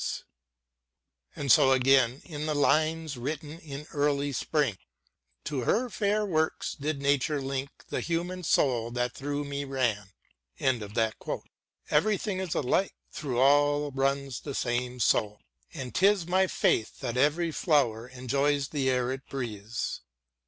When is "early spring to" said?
3.93-5.59